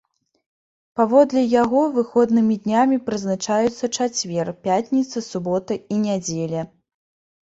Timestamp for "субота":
5.31-5.73